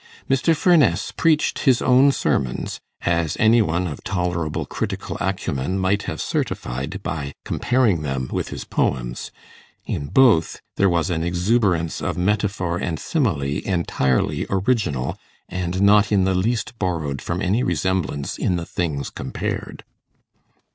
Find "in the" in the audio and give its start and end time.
16.11-16.33, 18.39-18.65